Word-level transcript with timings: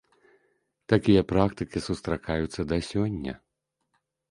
Такія 0.93 1.21
практыкі 1.33 1.83
сустракаюцца 1.89 2.61
да 2.73 2.77
сёння. 2.91 3.33